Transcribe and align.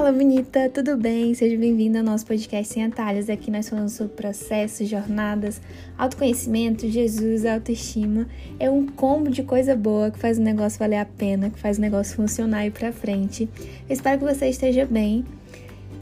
Fala, 0.00 0.12
bonita, 0.12 0.70
tudo 0.70 0.96
bem? 0.96 1.34
Seja 1.34 1.58
bem-vindo 1.58 1.98
ao 1.98 2.02
nosso 2.02 2.24
podcast 2.24 2.72
Sem 2.72 2.82
Atalhos. 2.82 3.28
Aqui 3.28 3.50
nós 3.50 3.68
falamos 3.68 3.92
sobre 3.92 4.14
processos, 4.14 4.88
jornadas, 4.88 5.60
autoconhecimento, 5.98 6.88
Jesus, 6.88 7.44
autoestima. 7.44 8.26
É 8.58 8.70
um 8.70 8.86
combo 8.86 9.28
de 9.28 9.42
coisa 9.42 9.76
boa 9.76 10.10
que 10.10 10.18
faz 10.18 10.38
o 10.38 10.40
negócio 10.40 10.78
valer 10.78 10.96
a 10.96 11.04
pena, 11.04 11.50
que 11.50 11.58
faz 11.58 11.76
o 11.76 11.82
negócio 11.82 12.16
funcionar 12.16 12.64
e 12.64 12.68
ir 12.68 12.70
pra 12.70 12.92
frente. 12.92 13.46
Eu 13.86 13.92
espero 13.92 14.18
que 14.18 14.24
você 14.24 14.48
esteja 14.48 14.86
bem. 14.86 15.22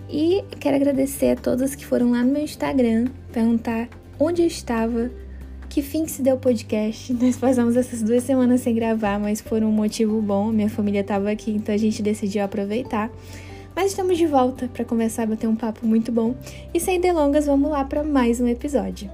E 0.08 0.44
quero 0.60 0.76
agradecer 0.76 1.30
a 1.30 1.36
todos 1.36 1.74
que 1.74 1.84
foram 1.84 2.12
lá 2.12 2.22
no 2.22 2.32
meu 2.32 2.44
Instagram 2.44 3.06
perguntar 3.32 3.88
onde 4.16 4.42
eu 4.42 4.46
estava, 4.46 5.10
que 5.68 5.82
fim 5.82 6.04
que 6.04 6.12
se 6.12 6.22
deu 6.22 6.36
o 6.36 6.38
podcast. 6.38 7.12
Nós 7.14 7.36
passamos 7.36 7.76
essas 7.76 8.00
duas 8.00 8.22
semanas 8.22 8.60
sem 8.60 8.76
gravar, 8.76 9.18
mas 9.18 9.42
por 9.42 9.60
um 9.64 9.72
motivo 9.72 10.22
bom. 10.22 10.52
Minha 10.52 10.70
família 10.70 11.00
estava 11.00 11.32
aqui, 11.32 11.50
então 11.50 11.74
a 11.74 11.78
gente 11.78 12.00
decidiu 12.00 12.44
aproveitar. 12.44 13.10
Mas 13.80 13.92
estamos 13.92 14.18
de 14.18 14.26
volta 14.26 14.66
para 14.66 14.84
conversar 14.84 15.22
e 15.22 15.26
bater 15.28 15.46
um 15.46 15.54
papo 15.54 15.86
muito 15.86 16.10
bom. 16.10 16.34
E 16.74 16.80
sem 16.80 17.00
delongas, 17.00 17.46
vamos 17.46 17.70
lá 17.70 17.84
para 17.84 18.02
mais 18.02 18.40
um 18.40 18.48
episódio. 18.48 19.08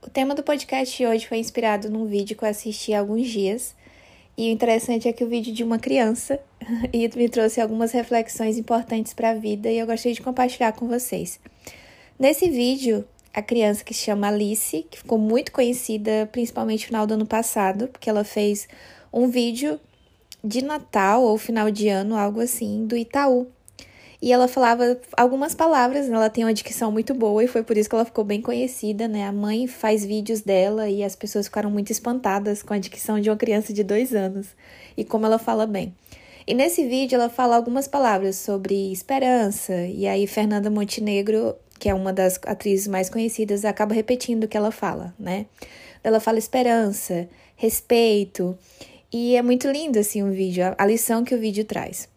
O 0.00 0.08
tema 0.08 0.34
do 0.34 0.42
podcast 0.42 0.96
de 0.96 1.06
hoje 1.06 1.26
foi 1.26 1.36
inspirado 1.36 1.90
num 1.90 2.06
vídeo 2.06 2.34
que 2.34 2.42
eu 2.44 2.48
assisti 2.48 2.94
há 2.94 3.00
alguns 3.00 3.28
dias. 3.28 3.76
E 4.34 4.48
o 4.48 4.50
interessante 4.50 5.06
é 5.06 5.12
que 5.12 5.22
o 5.22 5.28
vídeo 5.28 5.52
de 5.52 5.62
uma 5.62 5.78
criança 5.78 6.40
e 6.90 7.10
me 7.14 7.28
trouxe 7.28 7.60
algumas 7.60 7.92
reflexões 7.92 8.56
importantes 8.56 9.12
para 9.12 9.32
a 9.32 9.34
vida 9.34 9.70
e 9.70 9.78
eu 9.78 9.86
gostaria 9.86 10.14
de 10.14 10.22
compartilhar 10.22 10.72
com 10.72 10.88
vocês. 10.88 11.38
Nesse 12.18 12.48
vídeo, 12.48 13.04
a 13.34 13.42
criança 13.42 13.84
que 13.84 13.92
se 13.92 14.04
chama 14.04 14.28
Alice, 14.28 14.86
que 14.90 14.96
ficou 14.96 15.18
muito 15.18 15.52
conhecida 15.52 16.26
principalmente 16.32 16.84
no 16.84 16.86
final 16.86 17.06
do 17.06 17.12
ano 17.12 17.26
passado, 17.26 17.86
porque 17.88 18.08
ela 18.08 18.24
fez 18.24 18.66
um 19.12 19.28
vídeo 19.28 19.78
de 20.42 20.62
Natal 20.62 21.22
ou 21.22 21.38
final 21.38 21.70
de 21.70 21.88
ano, 21.88 22.16
algo 22.16 22.40
assim, 22.40 22.86
do 22.86 22.96
Itaú. 22.96 23.46
E 24.20 24.32
ela 24.32 24.46
falava 24.46 25.00
algumas 25.16 25.52
palavras, 25.52 26.08
né? 26.08 26.14
ela 26.14 26.30
tem 26.30 26.44
uma 26.44 26.54
dicção 26.54 26.92
muito 26.92 27.12
boa 27.12 27.42
e 27.42 27.48
foi 27.48 27.64
por 27.64 27.76
isso 27.76 27.88
que 27.88 27.94
ela 27.94 28.04
ficou 28.04 28.22
bem 28.22 28.40
conhecida, 28.40 29.08
né? 29.08 29.26
A 29.26 29.32
mãe 29.32 29.66
faz 29.66 30.04
vídeos 30.04 30.42
dela 30.42 30.88
e 30.88 31.02
as 31.02 31.16
pessoas 31.16 31.46
ficaram 31.46 31.68
muito 31.68 31.90
espantadas 31.90 32.62
com 32.62 32.72
a 32.72 32.78
dicção 32.78 33.18
de 33.18 33.28
uma 33.28 33.36
criança 33.36 33.72
de 33.72 33.82
dois 33.82 34.14
anos 34.14 34.46
e 34.96 35.04
como 35.04 35.26
ela 35.26 35.40
fala 35.40 35.66
bem. 35.66 35.92
E 36.46 36.54
nesse 36.54 36.86
vídeo 36.86 37.16
ela 37.16 37.28
fala 37.28 37.56
algumas 37.56 37.88
palavras 37.88 38.36
sobre 38.36 38.92
esperança, 38.92 39.74
e 39.86 40.06
aí 40.06 40.26
Fernanda 40.26 40.70
Montenegro, 40.70 41.56
que 41.78 41.88
é 41.88 41.94
uma 41.94 42.12
das 42.12 42.38
atrizes 42.46 42.86
mais 42.86 43.08
conhecidas, 43.08 43.64
acaba 43.64 43.94
repetindo 43.94 44.44
o 44.44 44.48
que 44.48 44.56
ela 44.56 44.70
fala, 44.70 45.14
né? 45.18 45.46
Ela 46.02 46.20
fala 46.20 46.38
esperança, 46.38 47.28
respeito, 47.56 48.56
e 49.12 49.36
é 49.36 49.42
muito 49.42 49.70
lindo 49.70 49.98
assim 49.98 50.22
o 50.22 50.32
vídeo, 50.32 50.74
a, 50.78 50.86
lição 50.86 51.22
que 51.22 51.34
o 51.34 51.38
vídeo 51.38 51.64
traz. 51.66 52.08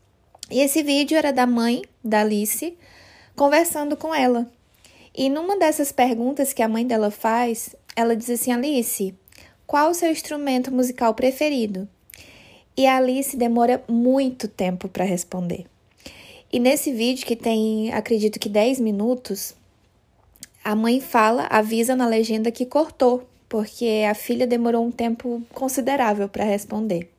E 0.49 0.61
esse 0.61 0.81
vídeo 0.81 1.17
era 1.17 1.33
da 1.33 1.45
mãe 1.45 1.81
da 2.01 2.21
Alice 2.21 2.77
conversando 3.35 3.97
com 3.97 4.15
ela. 4.15 4.49
E 5.13 5.29
numa 5.29 5.57
dessas 5.57 5.91
perguntas 5.91 6.53
que 6.53 6.61
a 6.61 6.69
mãe 6.69 6.87
dela 6.87 7.11
faz, 7.11 7.75
ela 7.95 8.15
diz 8.15 8.29
assim: 8.29 8.51
Alice, 8.51 9.13
qual 9.67 9.91
o 9.91 9.93
seu 9.93 10.09
instrumento 10.09 10.73
musical 10.73 11.13
preferido? 11.13 11.87
E 12.77 12.85
a 12.85 12.97
Alice 12.97 13.35
demora 13.35 13.83
muito 13.89 14.47
tempo 14.47 14.87
para 14.87 15.03
responder. 15.03 15.65
E 16.51 16.59
nesse 16.59 16.93
vídeo, 16.93 17.25
que 17.25 17.35
tem, 17.35 17.91
acredito 17.91 18.39
que 18.39 18.47
10 18.47 18.79
minutos, 18.79 19.53
a 20.63 20.75
mãe 20.75 21.01
fala, 21.01 21.47
avisa 21.49 21.95
na 21.95 22.07
legenda 22.07 22.51
que 22.51 22.65
cortou 22.65 23.27
porque 23.55 24.03
a 24.05 24.13
filha 24.13 24.45
demorou 24.45 24.85
um 24.85 24.91
tempo 24.91 25.41
considerável 25.53 26.27
para 26.27 26.43
responder. 26.43 27.09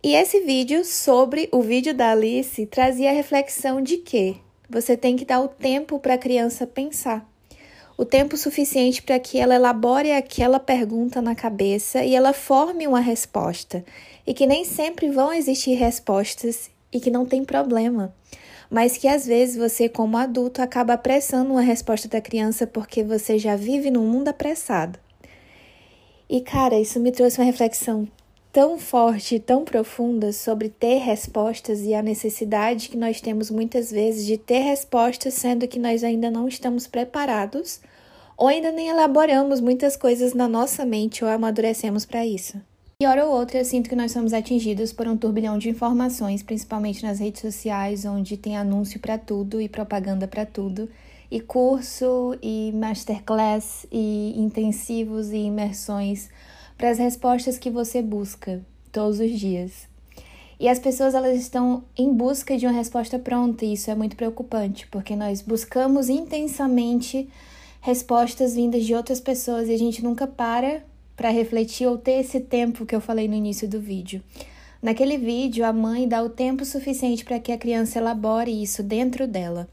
E 0.00 0.14
esse 0.14 0.38
vídeo 0.42 0.84
sobre 0.84 1.48
o 1.50 1.60
vídeo 1.60 1.92
da 1.92 2.12
Alice 2.12 2.64
trazia 2.66 3.10
a 3.10 3.12
reflexão 3.12 3.82
de 3.82 3.96
que 3.96 4.36
você 4.70 4.96
tem 4.96 5.16
que 5.16 5.24
dar 5.24 5.40
o 5.40 5.48
tempo 5.48 5.98
para 5.98 6.14
a 6.14 6.18
criança 6.18 6.64
pensar. 6.64 7.28
O 7.98 8.04
tempo 8.04 8.36
suficiente 8.36 9.02
para 9.02 9.18
que 9.18 9.36
ela 9.36 9.56
elabore 9.56 10.12
aquela 10.12 10.60
pergunta 10.60 11.20
na 11.20 11.34
cabeça 11.34 12.04
e 12.04 12.14
ela 12.14 12.32
forme 12.32 12.86
uma 12.86 13.00
resposta. 13.00 13.84
E 14.24 14.32
que 14.32 14.46
nem 14.46 14.64
sempre 14.64 15.10
vão 15.10 15.32
existir 15.32 15.74
respostas 15.74 16.70
e 16.92 17.00
que 17.00 17.10
não 17.10 17.26
tem 17.26 17.44
problema. 17.44 18.14
Mas 18.70 18.96
que 18.96 19.08
às 19.08 19.26
vezes 19.26 19.56
você, 19.56 19.88
como 19.88 20.16
adulto, 20.16 20.62
acaba 20.62 20.92
apressando 20.92 21.50
uma 21.50 21.62
resposta 21.62 22.06
da 22.06 22.20
criança 22.20 22.64
porque 22.64 23.02
você 23.02 23.40
já 23.40 23.56
vive 23.56 23.90
num 23.90 24.06
mundo 24.06 24.28
apressado. 24.28 25.01
E 26.32 26.40
cara, 26.40 26.80
isso 26.80 26.98
me 26.98 27.12
trouxe 27.12 27.38
uma 27.38 27.44
reflexão 27.44 28.08
tão 28.50 28.78
forte, 28.78 29.38
tão 29.38 29.66
profunda 29.66 30.32
sobre 30.32 30.70
ter 30.70 30.96
respostas 30.96 31.82
e 31.82 31.92
a 31.92 32.00
necessidade 32.00 32.88
que 32.88 32.96
nós 32.96 33.20
temos 33.20 33.50
muitas 33.50 33.90
vezes 33.90 34.24
de 34.24 34.38
ter 34.38 34.60
respostas, 34.60 35.34
sendo 35.34 35.68
que 35.68 35.78
nós 35.78 36.02
ainda 36.02 36.30
não 36.30 36.48
estamos 36.48 36.86
preparados 36.86 37.82
ou 38.34 38.48
ainda 38.48 38.72
nem 38.72 38.88
elaboramos 38.88 39.60
muitas 39.60 39.94
coisas 39.94 40.32
na 40.32 40.48
nossa 40.48 40.86
mente 40.86 41.22
ou 41.22 41.28
amadurecemos 41.28 42.06
para 42.06 42.24
isso. 42.24 42.58
E 43.02 43.06
hora 43.06 43.26
ou 43.26 43.34
outra 43.34 43.58
eu 43.58 43.64
sinto 43.66 43.90
que 43.90 43.96
nós 43.96 44.10
somos 44.10 44.32
atingidos 44.32 44.90
por 44.90 45.06
um 45.06 45.18
turbilhão 45.18 45.58
de 45.58 45.68
informações, 45.68 46.42
principalmente 46.42 47.02
nas 47.02 47.18
redes 47.18 47.42
sociais, 47.42 48.06
onde 48.06 48.38
tem 48.38 48.56
anúncio 48.56 48.98
para 48.98 49.18
tudo 49.18 49.60
e 49.60 49.68
propaganda 49.68 50.26
para 50.26 50.46
tudo 50.46 50.88
e 51.32 51.40
curso 51.40 52.36
e 52.42 52.70
masterclass 52.74 53.86
e 53.90 54.34
intensivos 54.36 55.30
e 55.30 55.38
imersões 55.38 56.28
para 56.76 56.90
as 56.90 56.98
respostas 56.98 57.56
que 57.56 57.70
você 57.70 58.02
busca 58.02 58.60
todos 58.92 59.18
os 59.18 59.30
dias. 59.30 59.88
E 60.60 60.68
as 60.68 60.78
pessoas 60.78 61.14
elas 61.14 61.40
estão 61.40 61.84
em 61.96 62.12
busca 62.12 62.58
de 62.58 62.66
uma 62.66 62.74
resposta 62.74 63.18
pronta, 63.18 63.64
e 63.64 63.72
isso 63.72 63.90
é 63.90 63.94
muito 63.94 64.14
preocupante, 64.14 64.86
porque 64.88 65.16
nós 65.16 65.40
buscamos 65.40 66.10
intensamente 66.10 67.30
respostas 67.80 68.54
vindas 68.54 68.84
de 68.84 68.94
outras 68.94 69.18
pessoas 69.18 69.70
e 69.70 69.72
a 69.72 69.78
gente 69.78 70.04
nunca 70.04 70.26
para 70.26 70.84
para 71.16 71.30
refletir 71.30 71.86
ou 71.86 71.96
ter 71.96 72.20
esse 72.20 72.40
tempo 72.40 72.84
que 72.84 72.94
eu 72.94 73.00
falei 73.00 73.26
no 73.26 73.34
início 73.34 73.66
do 73.66 73.80
vídeo. 73.80 74.22
Naquele 74.82 75.16
vídeo, 75.16 75.64
a 75.64 75.72
mãe 75.72 76.06
dá 76.06 76.22
o 76.22 76.28
tempo 76.28 76.64
suficiente 76.64 77.24
para 77.24 77.38
que 77.38 77.52
a 77.52 77.58
criança 77.58 77.98
elabore 77.98 78.62
isso 78.62 78.82
dentro 78.82 79.26
dela 79.26 79.66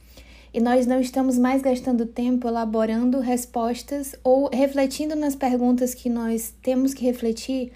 e 0.53 0.59
nós 0.59 0.87
não 0.87 0.99
estamos 0.99 1.37
mais 1.37 1.61
gastando 1.61 2.05
tempo 2.05 2.47
elaborando 2.47 3.19
respostas 3.19 4.15
ou 4.23 4.49
refletindo 4.51 5.15
nas 5.15 5.35
perguntas 5.35 5.93
que 5.93 6.09
nós 6.09 6.53
temos 6.61 6.93
que 6.93 7.05
refletir, 7.05 7.71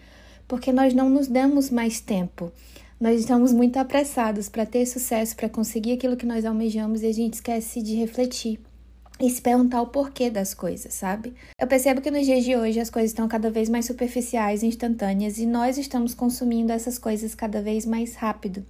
porque 0.48 0.72
nós 0.72 0.94
não 0.94 1.10
nos 1.10 1.28
damos 1.28 1.70
mais 1.70 2.00
tempo. 2.00 2.52
Nós 3.00 3.20
estamos 3.20 3.52
muito 3.52 3.78
apressados 3.78 4.48
para 4.48 4.66
ter 4.66 4.86
sucesso, 4.86 5.36
para 5.36 5.50
conseguir 5.50 5.94
aquilo 5.94 6.16
que 6.16 6.26
nós 6.26 6.46
almejamos 6.46 7.02
e 7.04 7.08
a 7.08 7.12
gente 7.12 7.34
esquece 7.34 7.82
de 7.82 7.96
refletir 7.96 8.60
e 9.20 9.30
se 9.30 9.42
perguntar 9.42 9.82
o 9.82 9.88
porquê 9.88 10.30
das 10.30 10.54
coisas, 10.54 10.94
sabe? 10.94 11.34
Eu 11.60 11.68
percebo 11.68 12.02
que 12.02 12.10
nos 12.10 12.26
dias 12.26 12.44
de 12.44 12.56
hoje 12.56 12.80
as 12.80 12.90
coisas 12.90 13.12
estão 13.12 13.28
cada 13.28 13.50
vez 13.50 13.70
mais 13.70 13.86
superficiais, 13.86 14.64
instantâneas 14.64 15.38
e 15.38 15.46
nós 15.46 15.78
estamos 15.78 16.14
consumindo 16.14 16.72
essas 16.72 16.98
coisas 16.98 17.36
cada 17.36 17.62
vez 17.62 17.86
mais 17.86 18.16
rápido. 18.16 18.66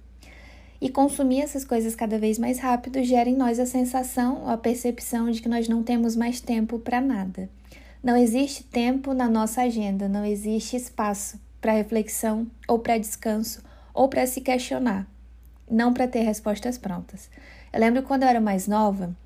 E 0.84 0.90
consumir 0.90 1.40
essas 1.40 1.64
coisas 1.64 1.96
cada 1.96 2.18
vez 2.18 2.38
mais 2.38 2.58
rápido 2.58 3.02
gera 3.02 3.30
em 3.30 3.34
nós 3.34 3.58
a 3.58 3.64
sensação, 3.64 4.46
a 4.46 4.58
percepção 4.58 5.30
de 5.30 5.40
que 5.40 5.48
nós 5.48 5.66
não 5.66 5.82
temos 5.82 6.14
mais 6.14 6.40
tempo 6.40 6.78
para 6.78 7.00
nada. 7.00 7.48
Não 8.02 8.14
existe 8.14 8.62
tempo 8.64 9.14
na 9.14 9.26
nossa 9.26 9.62
agenda, 9.62 10.10
não 10.10 10.26
existe 10.26 10.76
espaço 10.76 11.40
para 11.58 11.72
reflexão 11.72 12.46
ou 12.68 12.78
para 12.78 12.98
descanso 12.98 13.62
ou 13.94 14.10
para 14.10 14.26
se 14.26 14.42
questionar, 14.42 15.06
não 15.70 15.94
para 15.94 16.06
ter 16.06 16.20
respostas 16.20 16.76
prontas. 16.76 17.30
Eu 17.72 17.80
lembro 17.80 18.02
quando 18.02 18.24
eu 18.24 18.28
era 18.28 18.40
mais 18.42 18.68
nova, 18.68 19.16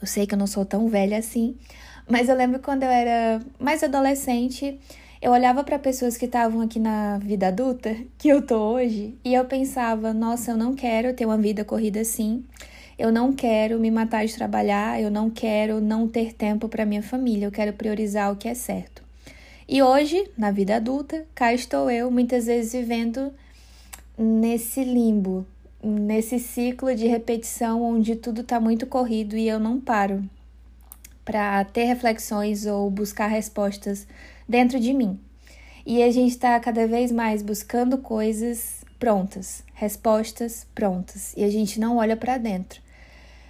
eu 0.00 0.06
sei 0.06 0.26
que 0.26 0.32
eu 0.32 0.38
não 0.38 0.46
sou 0.46 0.64
tão 0.64 0.88
velha 0.88 1.18
assim, 1.18 1.58
mas 2.08 2.30
eu 2.30 2.34
lembro 2.34 2.58
quando 2.58 2.84
eu 2.84 2.90
era 2.90 3.42
mais 3.58 3.84
adolescente, 3.84 4.80
eu 5.22 5.32
olhava 5.32 5.62
para 5.62 5.78
pessoas 5.78 6.16
que 6.16 6.24
estavam 6.24 6.62
aqui 6.62 6.78
na 6.78 7.18
vida 7.18 7.48
adulta, 7.48 7.94
que 8.16 8.28
eu 8.28 8.40
tô 8.40 8.56
hoje, 8.74 9.14
e 9.22 9.34
eu 9.34 9.44
pensava: 9.44 10.14
nossa, 10.14 10.52
eu 10.52 10.56
não 10.56 10.74
quero 10.74 11.12
ter 11.12 11.26
uma 11.26 11.36
vida 11.36 11.64
corrida 11.64 12.00
assim. 12.00 12.44
Eu 12.98 13.10
não 13.12 13.32
quero 13.32 13.78
me 13.78 13.90
matar 13.90 14.26
de 14.26 14.34
trabalhar, 14.34 15.00
eu 15.00 15.10
não 15.10 15.30
quero 15.30 15.80
não 15.80 16.06
ter 16.06 16.34
tempo 16.34 16.68
para 16.68 16.84
minha 16.84 17.02
família, 17.02 17.46
eu 17.46 17.50
quero 17.50 17.72
priorizar 17.72 18.32
o 18.32 18.36
que 18.36 18.48
é 18.48 18.54
certo. 18.54 19.02
E 19.68 19.82
hoje, 19.82 20.30
na 20.36 20.50
vida 20.50 20.76
adulta, 20.76 21.24
cá 21.34 21.54
estou 21.54 21.90
eu, 21.90 22.10
muitas 22.10 22.46
vezes 22.46 22.72
vivendo 22.72 23.32
nesse 24.18 24.84
limbo, 24.84 25.46
nesse 25.82 26.38
ciclo 26.38 26.94
de 26.94 27.06
repetição 27.06 27.82
onde 27.82 28.16
tudo 28.16 28.42
está 28.42 28.60
muito 28.60 28.86
corrido 28.86 29.36
e 29.36 29.48
eu 29.48 29.58
não 29.58 29.80
paro 29.80 30.22
para 31.30 31.64
ter 31.64 31.84
reflexões 31.84 32.66
ou 32.66 32.90
buscar 32.90 33.28
respostas 33.28 34.04
dentro 34.48 34.80
de 34.80 34.92
mim. 34.92 35.16
E 35.86 36.02
a 36.02 36.10
gente 36.10 36.32
está 36.32 36.58
cada 36.58 36.88
vez 36.88 37.12
mais 37.12 37.40
buscando 37.40 37.98
coisas 37.98 38.84
prontas, 38.98 39.62
respostas 39.72 40.66
prontas, 40.74 41.32
e 41.36 41.44
a 41.44 41.48
gente 41.48 41.78
não 41.78 41.98
olha 41.98 42.16
para 42.16 42.36
dentro. 42.36 42.80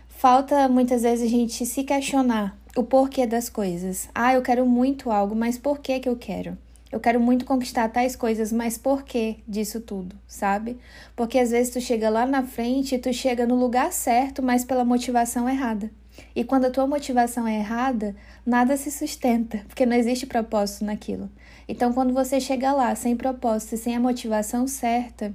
Falta 0.09 0.69
muitas 0.69 1.01
vezes 1.01 1.25
a 1.25 1.31
gente 1.31 1.65
se 1.65 1.83
questionar 1.83 2.55
o 2.77 2.85
porquê 2.85 3.27
das 3.27 3.49
coisas. 3.49 4.11
Ah, 4.15 4.35
eu 4.35 4.43
quero 4.43 4.67
muito 4.67 5.11
algo, 5.11 5.35
mas 5.35 5.57
por 5.57 5.79
que 5.79 6.01
que 6.01 6.09
eu 6.09 6.17
quero? 6.17 6.59
Eu 6.93 7.01
quero 7.01 7.19
muito 7.19 7.47
conquistar 7.47 7.89
tais 7.89 8.15
coisas, 8.15 8.53
mas 8.53 8.77
por 8.77 9.05
que 9.05 9.39
disso 9.49 9.81
tudo, 9.81 10.15
sabe? 10.29 10.77
Porque 11.17 11.39
às 11.39 11.51
vezes 11.51 11.73
tu 11.73 11.81
chega 11.81 12.11
lá 12.11 12.27
na 12.27 12.43
frente 12.43 12.95
e 12.95 12.99
tu 12.99 13.11
chega 13.11 13.47
no 13.47 13.55
lugar 13.55 13.91
certo, 13.91 14.43
mas 14.43 14.67
pela 14.67 14.85
motivação 14.85 15.49
errada. 15.49 15.91
E 16.35 16.45
quando 16.45 16.67
a 16.67 16.71
tua 16.71 16.87
motivação 16.87 17.47
é 17.47 17.59
errada, 17.59 18.15
nada 18.47 18.77
se 18.77 18.91
sustenta, 18.91 19.65
porque 19.67 19.87
não 19.87 19.97
existe 19.97 20.27
propósito 20.27 20.85
naquilo. 20.85 21.31
Então, 21.69 21.93
quando 21.93 22.13
você 22.13 22.41
chega 22.41 22.73
lá 22.73 22.95
sem 22.95 23.17
propósito 23.17 23.75
e 23.75 23.79
sem 23.79 23.97
a 23.97 24.01
motivação 24.01 24.67
certa, 24.67 25.35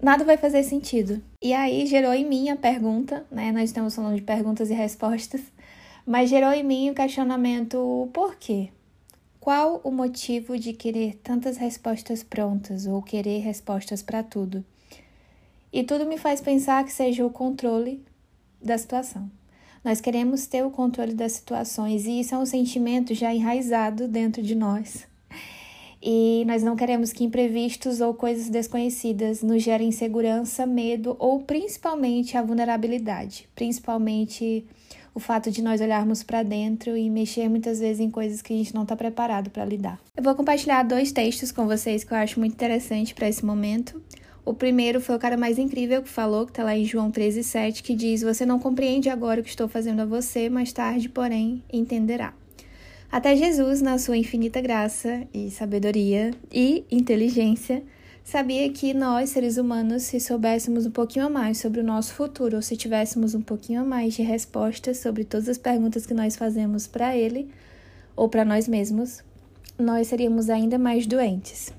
nada 0.00 0.24
vai 0.24 0.36
fazer 0.36 0.62
sentido. 0.62 1.22
E 1.42 1.52
aí 1.52 1.86
gerou 1.86 2.12
em 2.12 2.28
mim 2.28 2.48
a 2.48 2.56
pergunta, 2.56 3.26
né? 3.30 3.52
Nós 3.52 3.64
estamos 3.64 3.94
falando 3.94 4.16
de 4.16 4.22
perguntas 4.22 4.70
e 4.70 4.74
respostas, 4.74 5.40
mas 6.06 6.30
gerou 6.30 6.52
em 6.52 6.62
mim 6.62 6.90
o 6.90 6.94
questionamento: 6.94 8.08
por 8.12 8.36
quê? 8.36 8.70
Qual 9.40 9.80
o 9.84 9.90
motivo 9.90 10.58
de 10.58 10.72
querer 10.72 11.20
tantas 11.22 11.56
respostas 11.56 12.22
prontas 12.22 12.86
ou 12.86 13.00
querer 13.00 13.38
respostas 13.38 14.02
para 14.02 14.22
tudo? 14.22 14.64
E 15.72 15.84
tudo 15.84 16.04
me 16.04 16.18
faz 16.18 16.40
pensar 16.40 16.84
que 16.84 16.92
seja 16.92 17.24
o 17.24 17.30
controle 17.30 18.04
da 18.60 18.76
situação. 18.76 19.30
Nós 19.86 20.00
queremos 20.00 20.48
ter 20.48 20.64
o 20.64 20.70
controle 20.72 21.14
das 21.14 21.30
situações 21.30 22.06
e 22.06 22.18
isso 22.18 22.34
é 22.34 22.38
um 22.38 22.44
sentimento 22.44 23.14
já 23.14 23.32
enraizado 23.32 24.08
dentro 24.08 24.42
de 24.42 24.52
nós. 24.52 25.06
E 26.02 26.42
nós 26.44 26.60
não 26.60 26.74
queremos 26.74 27.12
que 27.12 27.22
imprevistos 27.22 28.00
ou 28.00 28.12
coisas 28.12 28.48
desconhecidas 28.48 29.44
nos 29.44 29.62
gerem 29.62 29.90
insegurança, 29.90 30.66
medo 30.66 31.14
ou 31.20 31.38
principalmente 31.38 32.36
a 32.36 32.42
vulnerabilidade, 32.42 33.48
principalmente 33.54 34.66
o 35.14 35.20
fato 35.20 35.52
de 35.52 35.62
nós 35.62 35.80
olharmos 35.80 36.24
para 36.24 36.42
dentro 36.42 36.96
e 36.96 37.08
mexer 37.08 37.48
muitas 37.48 37.78
vezes 37.78 38.00
em 38.00 38.10
coisas 38.10 38.42
que 38.42 38.52
a 38.52 38.56
gente 38.56 38.74
não 38.74 38.82
está 38.82 38.96
preparado 38.96 39.50
para 39.50 39.64
lidar. 39.64 40.00
Eu 40.16 40.22
vou 40.24 40.34
compartilhar 40.34 40.82
dois 40.82 41.12
textos 41.12 41.52
com 41.52 41.64
vocês 41.64 42.02
que 42.02 42.12
eu 42.12 42.18
acho 42.18 42.40
muito 42.40 42.54
interessante 42.54 43.14
para 43.14 43.28
esse 43.28 43.46
momento. 43.46 44.02
O 44.46 44.54
primeiro 44.54 45.00
foi 45.00 45.16
o 45.16 45.18
cara 45.18 45.36
mais 45.36 45.58
incrível 45.58 46.00
que 46.00 46.08
falou, 46.08 46.44
que 46.46 46.52
está 46.52 46.62
lá 46.62 46.76
em 46.76 46.84
João 46.84 47.10
13,7, 47.10 47.82
que 47.82 47.96
diz: 47.96 48.22
Você 48.22 48.46
não 48.46 48.60
compreende 48.60 49.10
agora 49.10 49.40
o 49.40 49.42
que 49.42 49.50
estou 49.50 49.66
fazendo 49.66 50.02
a 50.02 50.06
você, 50.06 50.48
mais 50.48 50.72
tarde, 50.72 51.08
porém, 51.08 51.64
entenderá. 51.70 52.32
Até 53.10 53.34
Jesus, 53.34 53.82
na 53.82 53.98
sua 53.98 54.16
infinita 54.16 54.60
graça 54.60 55.26
e 55.34 55.50
sabedoria 55.50 56.30
e 56.52 56.84
inteligência, 56.88 57.82
sabia 58.22 58.70
que 58.70 58.94
nós, 58.94 59.30
seres 59.30 59.56
humanos, 59.56 60.04
se 60.04 60.20
soubéssemos 60.20 60.86
um 60.86 60.92
pouquinho 60.92 61.26
a 61.26 61.30
mais 61.30 61.58
sobre 61.58 61.80
o 61.80 61.84
nosso 61.84 62.14
futuro, 62.14 62.54
ou 62.54 62.62
se 62.62 62.76
tivéssemos 62.76 63.34
um 63.34 63.42
pouquinho 63.42 63.80
a 63.80 63.84
mais 63.84 64.14
de 64.14 64.22
respostas 64.22 64.98
sobre 64.98 65.24
todas 65.24 65.48
as 65.48 65.58
perguntas 65.58 66.06
que 66.06 66.14
nós 66.14 66.36
fazemos 66.36 66.86
para 66.86 67.16
Ele 67.16 67.50
ou 68.14 68.28
para 68.28 68.44
nós 68.44 68.68
mesmos, 68.68 69.24
nós 69.76 70.06
seríamos 70.06 70.48
ainda 70.48 70.78
mais 70.78 71.04
doentes. 71.04 71.74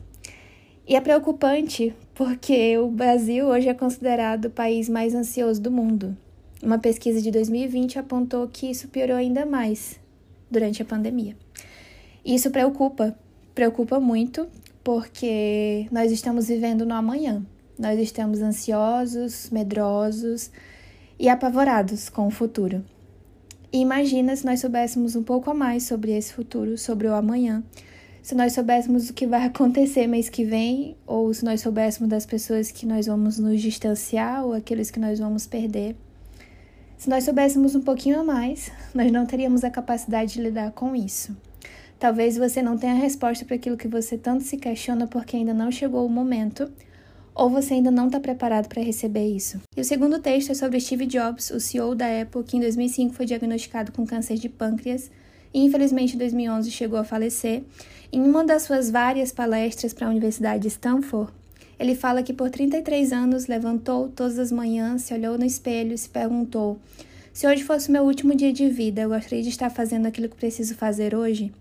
E 0.86 0.96
é 0.96 1.02
preocupante 1.02 1.94
porque 2.18 2.76
o 2.80 2.90
Brasil 2.90 3.46
hoje 3.46 3.70
é 3.70 3.76
considerado 3.76 4.46
o 4.46 4.50
país 4.50 4.90
mais 4.90 5.14
ansioso 5.14 5.62
do 5.62 5.70
mundo. 5.70 6.18
Uma 6.64 6.80
pesquisa 6.80 7.22
de 7.22 7.30
2020 7.30 8.00
apontou 8.00 8.48
que 8.48 8.66
isso 8.66 8.88
piorou 8.88 9.16
ainda 9.16 9.46
mais 9.46 10.00
durante 10.50 10.82
a 10.82 10.86
pandemia. 10.86 11.38
Isso 12.26 12.50
preocupa, 12.50 13.16
preocupa 13.54 14.00
muito, 14.00 14.48
porque 14.84 15.86
nós 15.92 16.12
estamos 16.12 16.48
vivendo 16.48 16.88
no 16.88 16.96
amanhã. 16.96 17.46
Nós 17.78 18.00
estamos 18.00 18.42
ansiosos, 18.42 19.52
medrosos 19.52 20.50
e 21.20 21.30
apavorados 21.30 22.10
com 22.10 22.26
o 22.26 22.32
futuro. 22.32 22.84
E 23.72 23.78
imagina 23.78 24.36
se 24.36 24.44
nós 24.44 24.60
soubéssemos 24.60 25.16
um 25.16 25.22
pouco 25.22 25.52
a 25.52 25.54
mais 25.54 25.84
sobre 25.84 26.18
esse 26.18 26.34
futuro, 26.34 26.80
sobre 26.80 27.08
o 27.08 27.14
amanhã. 27.14 27.64
Se 28.28 28.36
nós 28.36 28.52
soubéssemos 28.52 29.10
o 29.10 29.14
que 29.14 29.26
vai 29.26 29.46
acontecer 29.48 30.06
mês 30.06 30.28
que 30.28 30.44
vem, 30.44 30.98
ou 31.08 31.34
se 31.34 31.46
nós 31.46 31.62
soubéssemos 31.62 32.10
das 32.10 32.26
pessoas 32.26 32.70
que 32.70 32.86
nós 32.86 33.06
vamos 33.06 33.40
nos 33.40 33.62
distanciar 33.62 34.46
ou 34.46 34.52
aqueles 34.52 34.92
que 34.92 35.00
nós 35.00 35.18
vamos 35.18 35.48
perder. 35.48 35.96
Se 36.98 37.10
nós 37.10 37.24
soubéssemos 37.24 37.74
um 37.74 37.80
pouquinho 37.82 38.20
a 38.20 38.26
mais, 38.26 38.70
nós 38.94 39.10
não 39.14 39.26
teríamos 39.26 39.64
a 39.64 39.70
capacidade 39.70 40.34
de 40.34 40.42
lidar 40.42 40.74
com 40.74 40.94
isso. 40.94 41.38
Talvez 41.98 42.36
você 42.36 42.62
não 42.62 42.78
tenha 42.78 42.96
resposta 42.96 43.46
para 43.46 43.56
aquilo 43.56 43.78
que 43.78 43.88
você 43.88 44.18
tanto 44.18 44.44
se 44.44 44.58
questiona 44.58 45.08
porque 45.08 45.38
ainda 45.38 45.54
não 45.54 45.72
chegou 45.72 46.06
o 46.06 46.10
momento, 46.10 46.70
ou 47.34 47.50
você 47.50 47.76
ainda 47.76 47.92
não 47.92 48.08
está 48.08 48.20
preparado 48.20 48.68
para 48.68 48.84
receber 48.84 49.26
isso. 49.26 49.62
E 49.74 49.80
o 49.80 49.86
segundo 49.86 50.20
texto 50.20 50.52
é 50.52 50.54
sobre 50.54 50.82
Steve 50.82 51.06
Jobs, 51.06 51.50
o 51.50 51.62
CEO 51.62 51.96
da 51.96 52.08
Apple, 52.22 52.44
que 52.44 52.58
em 52.58 52.60
2005 52.60 53.14
foi 53.14 53.26
diagnosticado 53.26 53.94
com 53.94 54.06
câncer 54.06 54.36
de 54.36 54.50
pâncreas 54.50 55.10
infelizmente 55.66 56.16
em 56.16 56.18
2011 56.18 56.72
chegou 56.72 57.00
a 57.00 57.04
falecer. 57.04 57.64
Em 58.12 58.22
uma 58.22 58.44
das 58.44 58.64
suas 58.64 58.90
várias 58.90 59.32
palestras 59.32 59.94
para 59.94 60.08
a 60.08 60.10
Universidade 60.10 60.64
de 60.64 60.68
Stanford, 60.70 61.32
ele 61.80 61.96
fala 61.96 62.24
que 62.24 62.34
por 62.34 62.50
33 62.50 63.12
anos 63.12 63.48
levantou 63.48 64.10
todas 64.10 64.40
as 64.40 64.52
manhãs, 64.52 65.04
se 65.04 65.14
olhou 65.14 65.38
no 65.38 65.46
espelho 65.46 65.94
e 65.94 65.98
se 65.98 66.10
perguntou: 66.10 66.80
se 67.34 67.46
hoje 67.46 67.64
fosse 67.64 67.90
o 67.90 67.92
meu 67.92 68.04
último 68.04 68.36
dia 68.36 68.52
de 68.52 68.68
vida, 68.68 69.02
eu 69.02 69.10
gostaria 69.10 69.44
de 69.44 69.50
estar 69.50 69.70
fazendo 69.70 70.08
aquilo 70.08 70.28
que 70.28 70.36
preciso 70.36 70.74
fazer 70.74 71.14
hoje? 71.14 71.52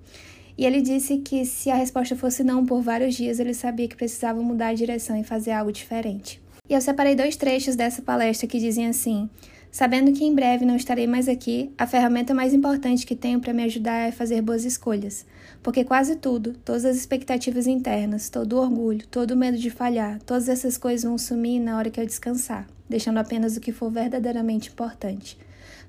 E 0.57 0.65
ele 0.65 0.81
disse 0.81 1.19
que 1.19 1.45
se 1.45 1.71
a 1.71 1.75
resposta 1.75 2.17
fosse 2.17 2.43
não 2.43 2.65
por 2.65 2.81
vários 2.81 3.15
dias, 3.15 3.39
ele 3.39 3.53
sabia 3.53 3.87
que 3.87 3.95
precisava 3.95 4.41
mudar 4.41 4.69
a 4.69 4.75
direção 4.75 5.21
e 5.21 5.23
fazer 5.23 5.51
algo 5.51 5.71
diferente. 5.71 6.41
E 6.67 6.73
eu 6.73 6.81
separei 6.81 7.15
dois 7.15 7.37
trechos 7.37 7.77
dessa 7.77 8.01
palestra 8.01 8.49
que 8.49 8.59
dizem 8.59 8.87
assim: 8.87 9.29
Sabendo 9.77 10.11
que 10.11 10.25
em 10.25 10.35
breve 10.35 10.65
não 10.65 10.75
estarei 10.75 11.07
mais 11.07 11.29
aqui, 11.29 11.71
a 11.77 11.87
ferramenta 11.87 12.33
mais 12.33 12.55
importante 12.55 13.05
que 13.05 13.15
tenho 13.15 13.41
para 13.41 13.53
me 13.53 13.63
ajudar 13.65 14.09
é 14.09 14.11
fazer 14.11 14.41
boas 14.41 14.65
escolhas. 14.65 15.27
Porque 15.63 15.85
quase 15.85 16.17
tudo, 16.17 16.55
todas 16.65 16.87
as 16.87 16.97
expectativas 16.97 17.67
internas, 17.67 18.31
todo 18.31 18.55
o 18.55 18.59
orgulho, 18.59 19.07
todo 19.09 19.33
o 19.33 19.37
medo 19.37 19.59
de 19.59 19.69
falhar, 19.69 20.19
todas 20.23 20.49
essas 20.49 20.79
coisas 20.79 21.05
vão 21.05 21.19
sumir 21.19 21.61
na 21.61 21.77
hora 21.77 21.91
que 21.91 22.01
eu 22.01 22.07
descansar, 22.07 22.67
deixando 22.89 23.19
apenas 23.19 23.59
o 23.59 23.61
que 23.61 23.71
for 23.71 23.91
verdadeiramente 23.91 24.71
importante. 24.71 25.37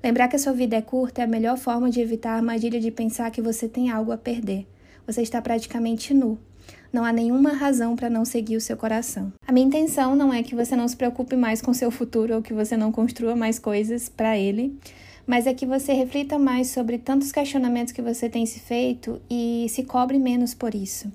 Lembrar 0.04 0.28
que 0.28 0.36
a 0.36 0.38
sua 0.38 0.52
vida 0.52 0.76
é 0.76 0.82
curta 0.82 1.22
é 1.22 1.24
a 1.24 1.26
melhor 1.26 1.56
forma 1.56 1.88
de 1.88 2.02
evitar 2.02 2.32
a 2.32 2.36
armadilha 2.36 2.78
de 2.78 2.90
pensar 2.90 3.30
que 3.30 3.40
você 3.40 3.66
tem 3.66 3.88
algo 3.88 4.12
a 4.12 4.18
perder. 4.18 4.66
Você 5.06 5.22
está 5.22 5.40
praticamente 5.40 6.12
nu. 6.12 6.38
Não 6.92 7.04
há 7.04 7.12
nenhuma 7.12 7.52
razão 7.52 7.94
para 7.94 8.08
não 8.08 8.24
seguir 8.24 8.56
o 8.56 8.60
seu 8.60 8.76
coração. 8.76 9.32
A 9.46 9.52
minha 9.52 9.66
intenção 9.66 10.16
não 10.16 10.32
é 10.32 10.42
que 10.42 10.54
você 10.54 10.74
não 10.74 10.88
se 10.88 10.96
preocupe 10.96 11.36
mais 11.36 11.60
com 11.60 11.72
seu 11.74 11.90
futuro 11.90 12.36
ou 12.36 12.42
que 12.42 12.54
você 12.54 12.76
não 12.76 12.90
construa 12.90 13.36
mais 13.36 13.58
coisas 13.58 14.08
para 14.08 14.38
ele, 14.38 14.78
mas 15.26 15.46
é 15.46 15.52
que 15.52 15.66
você 15.66 15.92
reflita 15.92 16.38
mais 16.38 16.68
sobre 16.68 16.98
tantos 16.98 17.30
questionamentos 17.30 17.92
que 17.92 18.00
você 18.00 18.28
tem 18.28 18.46
se 18.46 18.60
feito 18.60 19.20
e 19.30 19.66
se 19.68 19.82
cobre 19.82 20.18
menos 20.18 20.54
por 20.54 20.74
isso 20.74 21.12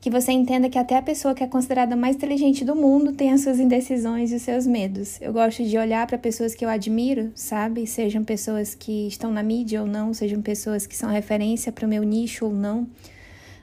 que 0.00 0.08
você 0.08 0.32
entenda 0.32 0.70
que 0.70 0.78
até 0.78 0.96
a 0.96 1.02
pessoa 1.02 1.34
que 1.34 1.44
é 1.44 1.46
considerada 1.46 1.94
mais 1.94 2.16
inteligente 2.16 2.64
do 2.64 2.74
mundo 2.74 3.12
tem 3.12 3.32
as 3.32 3.42
suas 3.42 3.60
indecisões 3.60 4.32
e 4.32 4.36
os 4.36 4.42
seus 4.42 4.66
medos. 4.66 5.20
Eu 5.20 5.32
gosto 5.32 5.62
de 5.62 5.76
olhar 5.76 6.06
para 6.06 6.16
pessoas 6.16 6.54
que 6.54 6.64
eu 6.64 6.70
admiro, 6.70 7.30
sabe? 7.34 7.86
Sejam 7.86 8.24
pessoas 8.24 8.74
que 8.74 9.06
estão 9.06 9.30
na 9.30 9.42
mídia 9.42 9.82
ou 9.82 9.86
não, 9.86 10.14
sejam 10.14 10.40
pessoas 10.40 10.86
que 10.86 10.96
são 10.96 11.10
referência 11.10 11.70
para 11.70 11.84
o 11.84 11.88
meu 11.88 12.02
nicho 12.02 12.46
ou 12.46 12.52
não, 12.52 12.86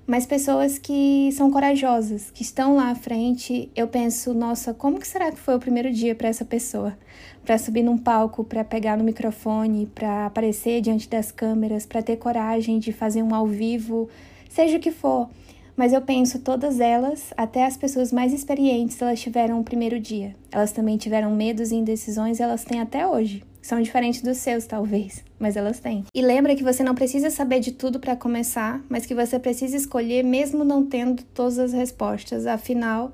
mas 0.08 0.26
pessoas 0.26 0.80
que 0.80 1.30
são 1.34 1.52
corajosas, 1.52 2.32
que 2.32 2.42
estão 2.42 2.78
lá 2.78 2.90
à 2.90 2.96
frente. 2.96 3.70
Eu 3.76 3.88
penso, 3.90 4.34
nossa, 4.34 4.74
como 4.74 5.00
que 5.00 5.08
será 5.08 5.32
que 5.32 5.38
foi 5.38 5.56
o 5.56 5.60
primeiro 5.60 5.92
dia 5.92 6.16
para 6.16 6.30
essa 6.30 6.46
pessoa? 6.46 6.98
Para 7.46 7.58
subir 7.58 7.84
num 7.84 7.98
palco, 7.98 8.44
para 8.46 8.64
pegar 8.64 8.98
no 8.98 9.04
microfone, 9.04 9.86
para 9.94 10.26
aparecer 10.26 10.80
diante 10.80 11.10
das 11.10 11.32
câmeras, 11.32 11.86
para 11.86 12.02
ter 12.02 12.16
coragem 12.16 12.80
de 12.80 12.94
fazer 12.94 13.22
um 13.22 13.36
ao 13.36 13.46
vivo, 13.46 14.10
seja 14.50 14.78
o 14.78 14.80
que 14.80 14.92
for 14.92 15.30
mas 15.78 15.94
eu 15.94 16.02
penso 16.02 16.40
todas 16.40 16.80
elas, 16.80 17.32
até 17.38 17.64
as 17.64 17.78
pessoas 17.78 18.12
mais 18.12 18.34
experientes, 18.34 19.00
elas 19.00 19.22
tiveram 19.22 19.60
o 19.60 19.64
primeiro 19.64 20.00
dia. 20.00 20.36
Elas 20.52 20.72
também 20.72 20.98
tiveram 20.98 21.30
medos 21.30 21.72
e 21.72 21.76
indecisões, 21.76 22.40
elas 22.40 22.66
têm 22.66 22.82
até 22.82 23.06
hoje. 23.06 23.44
São 23.68 23.82
diferentes 23.82 24.22
dos 24.22 24.38
seus, 24.38 24.66
talvez, 24.66 25.26
mas 25.38 25.58
elas 25.58 25.82
têm. 25.82 26.06
E 26.16 26.22
lembra 26.22 26.56
que 26.56 26.64
você 26.64 26.86
não 26.86 26.96
precisa 26.96 27.30
saber 27.30 27.60
de 27.60 27.74
tudo 27.74 28.00
para 28.00 28.16
começar, 28.16 28.82
mas 28.88 29.06
que 29.06 29.14
você 29.14 29.38
precisa 29.38 29.76
escolher 29.76 30.24
mesmo 30.24 30.64
não 30.64 30.86
tendo 30.86 31.22
todas 31.22 31.60
as 31.60 31.74
respostas. 31.74 32.48
Afinal, 32.48 33.12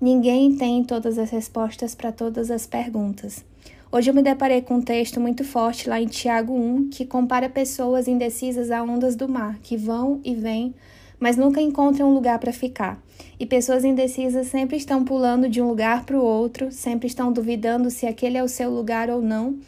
ninguém 0.00 0.56
tem 0.56 0.82
todas 0.82 1.18
as 1.18 1.28
respostas 1.28 1.94
para 1.94 2.10
todas 2.10 2.50
as 2.50 2.66
perguntas. 2.66 3.44
Hoje 3.92 4.08
eu 4.08 4.14
me 4.14 4.22
deparei 4.22 4.62
com 4.62 4.76
um 4.76 4.80
texto 4.80 5.20
muito 5.20 5.44
forte 5.44 5.86
lá 5.86 6.00
em 6.00 6.06
Tiago 6.06 6.54
1 6.54 6.88
que 6.88 7.04
compara 7.04 7.50
pessoas 7.50 8.08
indecisas 8.08 8.70
a 8.70 8.82
ondas 8.82 9.14
do 9.14 9.28
mar, 9.28 9.58
que 9.62 9.76
vão 9.76 10.18
e 10.24 10.34
vêm 10.34 10.74
mas 11.20 11.36
nunca 11.36 11.60
encontram 11.60 12.10
um 12.10 12.14
lugar 12.14 12.38
para 12.38 12.52
ficar. 12.52 13.00
E 13.38 13.44
pessoas 13.44 13.84
indecisas 13.84 14.46
sempre 14.46 14.78
estão 14.78 15.04
pulando 15.04 15.48
de 15.48 15.60
um 15.60 15.68
lugar 15.68 16.04
para 16.04 16.18
o 16.18 16.24
outro, 16.24 16.72
sempre 16.72 17.06
estão 17.06 17.30
duvidando 17.30 17.90
se 17.90 18.06
aquele 18.06 18.38
é 18.38 18.42
o 18.42 18.48
seu 18.48 18.70
lugar 18.70 19.10
ou 19.10 19.20
não, 19.20 19.58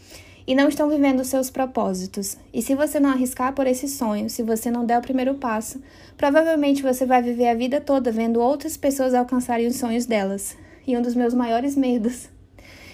e 0.46 0.54
não 0.54 0.68
estão 0.68 0.88
vivendo 0.88 1.22
seus 1.24 1.50
propósitos. 1.50 2.38
E 2.52 2.62
se 2.62 2.74
você 2.74 2.98
não 2.98 3.10
arriscar 3.10 3.54
por 3.54 3.66
esse 3.66 3.86
sonho, 3.86 4.30
se 4.30 4.42
você 4.42 4.70
não 4.70 4.86
der 4.86 4.98
o 4.98 5.02
primeiro 5.02 5.34
passo, 5.34 5.80
provavelmente 6.16 6.82
você 6.82 7.04
vai 7.04 7.22
viver 7.22 7.48
a 7.48 7.54
vida 7.54 7.80
toda 7.80 8.10
vendo 8.10 8.40
outras 8.40 8.76
pessoas 8.76 9.14
alcançarem 9.14 9.66
os 9.66 9.76
sonhos 9.76 10.06
delas. 10.06 10.56
E 10.86 10.96
um 10.96 11.02
dos 11.02 11.14
meus 11.14 11.34
maiores 11.34 11.76
medos 11.76 12.28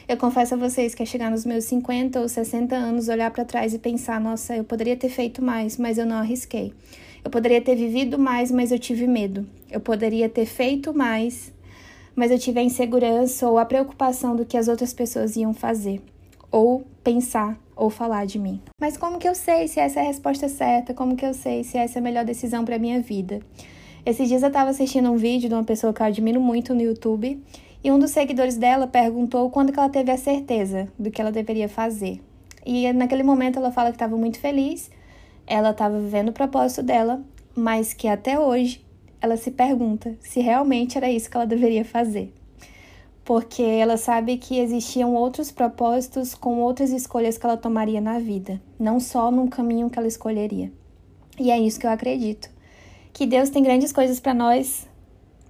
eu 0.09 0.17
confesso 0.17 0.55
a 0.55 0.57
vocês 0.57 0.95
que 0.95 1.03
é 1.03 1.07
chegar 1.07 1.31
nos 1.31 1.45
meus 1.45 1.65
50 1.65 2.19
ou 2.19 2.27
60 2.27 2.75
anos, 2.75 3.09
olhar 3.09 3.31
para 3.31 3.45
trás 3.45 3.75
e 3.75 3.79
pensar: 3.79 4.19
nossa, 4.19 4.57
eu 4.57 4.65
poderia 4.65 4.97
ter 4.97 5.11
feito 5.11 5.45
mais, 5.45 5.77
mas 5.77 5.99
eu 5.99 6.07
não 6.07 6.17
arrisquei. 6.17 6.73
Eu 7.25 7.31
poderia 7.31 7.61
ter 7.61 7.75
vivido 7.75 8.19
mais, 8.19 8.51
mas 8.51 8.73
eu 8.73 8.79
tive 8.79 9.07
medo. 9.07 9.47
Eu 9.71 9.81
poderia 9.81 10.29
ter 10.29 10.47
feito 10.47 10.95
mais, 10.95 11.53
mas 12.15 12.31
eu 12.31 12.39
tive 12.39 12.61
a 12.61 12.63
insegurança 12.63 13.49
ou 13.49 13.59
a 13.59 13.65
preocupação 13.65 14.35
do 14.35 14.45
que 14.45 14.57
as 14.57 14.69
outras 14.69 14.93
pessoas 14.93 15.37
iam 15.37 15.53
fazer, 15.53 16.01
ou 16.51 16.85
pensar, 17.03 17.59
ou 17.77 17.91
falar 17.91 18.27
de 18.27 18.39
mim. 18.39 18.61
Mas 18.81 18.97
como 18.97 19.19
que 19.19 19.29
eu 19.29 19.35
sei 19.35 19.69
se 19.69 19.79
essa 19.79 20.01
é 20.01 20.03
a 20.03 20.07
resposta 20.07 20.49
certa? 20.49 20.93
Como 20.93 21.17
que 21.17 21.25
eu 21.25 21.33
sei 21.33 21.63
se 21.63 21.79
essa 21.79 21.99
é 21.99 22.01
a 22.01 22.03
melhor 22.03 22.25
decisão 22.25 22.65
para 22.65 22.79
minha 22.79 23.01
vida? 23.01 23.41
Esses 24.05 24.29
dias 24.29 24.43
eu 24.43 24.49
estava 24.49 24.71
assistindo 24.71 25.11
um 25.11 25.17
vídeo 25.17 25.49
de 25.49 25.55
uma 25.55 25.65
pessoa 25.65 25.93
que 25.93 26.01
eu 26.01 26.07
admiro 26.07 26.41
muito 26.41 26.75
no 26.75 26.81
YouTube 26.81 27.43
e 27.83 27.93
um 27.93 27.99
dos 27.99 28.11
seguidores 28.11 28.57
dela 28.57 28.87
perguntou 28.87 29.51
quando 29.51 29.73
que 29.73 29.79
ela 29.79 29.89
teve 29.89 30.11
a 30.11 30.17
certeza 30.17 30.89
do 30.99 31.11
que 31.11 31.21
ela 31.21 31.31
deveria 31.31 31.69
fazer. 31.69 32.21
E 32.67 32.93
naquele 32.93 33.23
momento 33.23 33.59
ela 33.59 33.71
fala 33.71 33.91
que 33.91 33.97
estava 33.97 34.17
muito 34.17 34.41
feliz, 34.41 34.91
ela 35.49 35.71
estava 35.71 35.99
vivendo 35.99 36.29
o 36.29 36.33
propósito 36.33 36.83
dela, 36.83 37.23
mas 37.57 37.93
que 37.95 38.07
até 38.07 38.39
hoje 38.39 38.85
ela 39.21 39.37
se 39.37 39.51
pergunta 39.51 40.17
se 40.21 40.41
realmente 40.41 40.97
era 40.97 41.11
isso 41.11 41.31
que 41.31 41.37
ela 41.37 41.47
deveria 41.47 41.85
fazer. 41.85 42.33
Porque 43.25 43.63
ela 43.63 43.97
sabe 43.97 44.37
que 44.39 44.59
existiam 44.59 45.15
outros 45.15 45.51
propósitos 45.51 46.35
com 46.35 46.61
outras 46.61 46.91
escolhas 46.91 47.37
que 47.37 47.45
ela 47.45 47.57
tomaria 47.57 48.01
na 48.01 48.19
vida, 48.19 48.61
não 48.79 49.01
só 49.01 49.31
num 49.31 49.49
caminho 49.49 49.91
que 49.91 49.99
ela 49.99 50.09
escolheria. 50.09 50.73
E 51.39 51.51
é 51.51 51.59
isso 51.59 51.81
que 51.81 51.87
eu 51.87 51.91
acredito. 51.91 52.49
Que 53.13 53.27
Deus 53.27 53.51
tem 53.51 53.63
grandes 53.63 53.93
coisas 53.93 54.21
para 54.21 54.33
nós, 54.33 54.87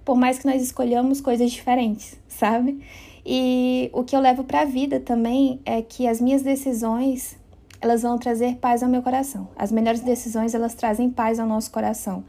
por 0.03 0.17
mais 0.17 0.39
que 0.39 0.45
nós 0.45 0.61
escolhamos 0.61 1.21
coisas 1.21 1.51
diferentes, 1.51 2.17
sabe? 2.27 2.81
E 3.25 3.89
o 3.93 4.03
que 4.03 4.15
eu 4.15 4.19
levo 4.19 4.43
para 4.43 4.61
a 4.61 4.65
vida 4.65 4.99
também 4.99 5.59
é 5.65 5.81
que 5.81 6.07
as 6.07 6.19
minhas 6.19 6.41
decisões, 6.41 7.37
elas 7.81 8.01
vão 8.01 8.17
trazer 8.17 8.57
paz 8.57 8.83
ao 8.83 8.89
meu 8.89 9.01
coração. 9.01 9.47
As 9.55 9.71
melhores 9.71 10.01
decisões, 10.01 10.53
elas 10.53 10.73
trazem 10.73 11.09
paz 11.09 11.39
ao 11.39 11.47
nosso 11.47 11.71
coração. 11.71 12.23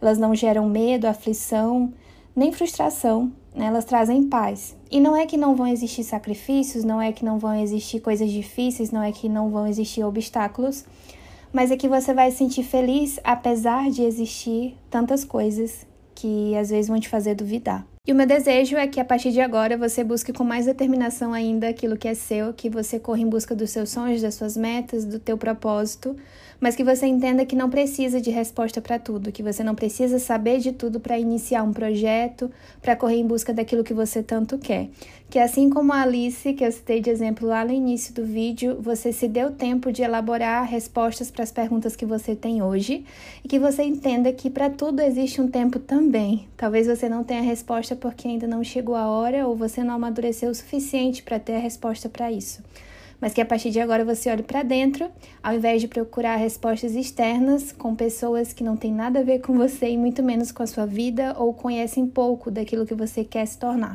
Elas 0.00 0.18
não 0.18 0.34
geram 0.34 0.68
medo, 0.68 1.06
aflição, 1.06 1.92
nem 2.34 2.52
frustração, 2.52 3.32
né? 3.54 3.66
elas 3.66 3.84
trazem 3.84 4.24
paz. 4.24 4.76
E 4.90 5.00
não 5.00 5.16
é 5.16 5.26
que 5.26 5.36
não 5.36 5.54
vão 5.54 5.66
existir 5.66 6.04
sacrifícios, 6.04 6.84
não 6.84 7.00
é 7.00 7.12
que 7.12 7.24
não 7.24 7.38
vão 7.38 7.54
existir 7.54 8.00
coisas 8.00 8.30
difíceis, 8.30 8.90
não 8.90 9.02
é 9.02 9.12
que 9.12 9.28
não 9.28 9.50
vão 9.50 9.66
existir 9.66 10.02
obstáculos, 10.04 10.84
mas 11.52 11.70
é 11.70 11.76
que 11.76 11.88
você 11.88 12.12
vai 12.12 12.30
se 12.30 12.38
sentir 12.38 12.64
feliz 12.64 13.20
apesar 13.22 13.90
de 13.90 14.02
existir 14.02 14.76
tantas 14.90 15.24
coisas 15.24 15.86
que 16.14 16.56
às 16.56 16.70
vezes 16.70 16.88
vão 16.88 16.98
te 16.98 17.08
fazer 17.08 17.34
duvidar. 17.34 17.86
E 18.06 18.12
o 18.12 18.14
meu 18.14 18.26
desejo 18.26 18.76
é 18.76 18.86
que 18.86 19.00
a 19.00 19.04
partir 19.04 19.32
de 19.32 19.40
agora 19.40 19.78
você 19.78 20.04
busque 20.04 20.30
com 20.30 20.44
mais 20.44 20.66
determinação 20.66 21.32
ainda 21.32 21.70
aquilo 21.70 21.96
que 21.96 22.06
é 22.06 22.12
seu, 22.12 22.52
que 22.52 22.68
você 22.68 23.00
corra 23.00 23.20
em 23.20 23.26
busca 23.26 23.54
dos 23.54 23.70
seus 23.70 23.88
sonhos, 23.88 24.20
das 24.20 24.34
suas 24.34 24.58
metas, 24.58 25.06
do 25.06 25.18
teu 25.18 25.38
propósito, 25.38 26.14
mas 26.60 26.76
que 26.76 26.84
você 26.84 27.06
entenda 27.06 27.46
que 27.46 27.56
não 27.56 27.70
precisa 27.70 28.20
de 28.20 28.30
resposta 28.30 28.82
para 28.82 28.98
tudo, 28.98 29.32
que 29.32 29.42
você 29.42 29.64
não 29.64 29.74
precisa 29.74 30.18
saber 30.18 30.58
de 30.58 30.72
tudo 30.72 31.00
para 31.00 31.18
iniciar 31.18 31.62
um 31.62 31.72
projeto, 31.72 32.50
para 32.82 32.94
correr 32.94 33.16
em 33.16 33.26
busca 33.26 33.54
daquilo 33.54 33.82
que 33.82 33.94
você 33.94 34.22
tanto 34.22 34.58
quer. 34.58 34.90
Que 35.34 35.40
assim 35.40 35.68
como 35.68 35.92
a 35.92 36.02
Alice, 36.02 36.52
que 36.52 36.64
eu 36.64 36.70
citei 36.70 37.00
de 37.00 37.10
exemplo 37.10 37.48
lá 37.48 37.64
no 37.64 37.72
início 37.72 38.14
do 38.14 38.24
vídeo, 38.24 38.78
você 38.80 39.12
se 39.12 39.26
deu 39.26 39.50
tempo 39.50 39.90
de 39.90 40.00
elaborar 40.00 40.64
respostas 40.64 41.28
para 41.28 41.42
as 41.42 41.50
perguntas 41.50 41.96
que 41.96 42.06
você 42.06 42.36
tem 42.36 42.62
hoje 42.62 43.04
e 43.42 43.48
que 43.48 43.58
você 43.58 43.82
entenda 43.82 44.32
que 44.32 44.48
para 44.48 44.70
tudo 44.70 45.00
existe 45.00 45.40
um 45.40 45.48
tempo 45.48 45.80
também. 45.80 46.46
Talvez 46.56 46.86
você 46.86 47.08
não 47.08 47.24
tenha 47.24 47.42
resposta 47.42 47.96
porque 47.96 48.28
ainda 48.28 48.46
não 48.46 48.62
chegou 48.62 48.94
a 48.94 49.08
hora 49.08 49.44
ou 49.44 49.56
você 49.56 49.82
não 49.82 49.94
amadureceu 49.96 50.50
o 50.50 50.54
suficiente 50.54 51.20
para 51.20 51.40
ter 51.40 51.56
a 51.56 51.58
resposta 51.58 52.08
para 52.08 52.30
isso 52.30 52.62
mas 53.20 53.32
que 53.32 53.40
a 53.40 53.46
partir 53.46 53.70
de 53.70 53.80
agora 53.80 54.04
você 54.04 54.28
olhe 54.28 54.42
para 54.42 54.62
dentro, 54.62 55.08
ao 55.42 55.54
invés 55.54 55.80
de 55.80 55.88
procurar 55.88 56.36
respostas 56.36 56.94
externas 56.94 57.72
com 57.72 57.94
pessoas 57.94 58.52
que 58.52 58.62
não 58.62 58.76
têm 58.76 58.92
nada 58.92 59.20
a 59.20 59.22
ver 59.22 59.40
com 59.40 59.54
você 59.54 59.88
e 59.88 59.96
muito 59.96 60.22
menos 60.22 60.52
com 60.52 60.62
a 60.62 60.66
sua 60.66 60.84
vida 60.84 61.34
ou 61.38 61.54
conhecem 61.54 62.06
pouco 62.06 62.50
daquilo 62.50 62.84
que 62.84 62.94
você 62.94 63.24
quer 63.24 63.46
se 63.46 63.58
tornar. 63.58 63.94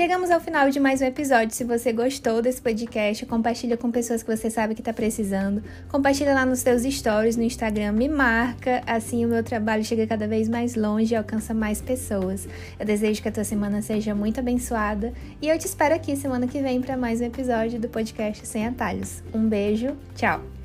Chegamos 0.00 0.30
ao 0.30 0.40
final 0.40 0.70
de 0.70 0.80
mais 0.80 1.02
um 1.02 1.04
episódio. 1.04 1.54
Se 1.54 1.62
você 1.62 1.92
gostou 1.92 2.40
desse 2.40 2.62
podcast, 2.62 3.26
compartilha 3.26 3.76
com 3.76 3.90
pessoas 3.90 4.22
que 4.22 4.34
você 4.34 4.48
sabe 4.48 4.74
que 4.74 4.80
está 4.80 4.94
precisando. 4.94 5.62
Compartilha 5.90 6.32
lá 6.32 6.46
nos 6.46 6.60
seus 6.60 6.84
stories 6.84 7.36
no 7.36 7.42
Instagram, 7.42 7.92
me 7.92 8.08
marca, 8.08 8.82
assim 8.86 9.26
o 9.26 9.28
meu 9.28 9.44
trabalho 9.44 9.84
chega 9.84 10.06
cada 10.06 10.26
vez 10.26 10.48
mais 10.48 10.74
longe 10.74 11.12
e 11.12 11.16
alcança 11.16 11.52
mais 11.52 11.82
pessoas. 11.82 12.48
Eu 12.78 12.86
desejo 12.86 13.20
que 13.20 13.28
a 13.28 13.32
tua 13.32 13.44
semana 13.44 13.82
seja 13.82 14.14
muito 14.14 14.40
abençoada 14.40 15.12
e 15.42 15.50
eu 15.50 15.58
te 15.58 15.66
espero 15.66 15.94
aqui 15.94 16.16
semana 16.16 16.46
que 16.46 16.62
vem 16.62 16.80
para 16.80 16.96
mais 16.96 17.20
um 17.20 17.24
episódio 17.24 17.78
do 17.78 17.86
podcast 17.90 18.46
Sem 18.46 18.66
Atalhos. 18.66 19.22
Um 19.34 19.46
beijo, 19.46 19.94
tchau. 20.16 20.59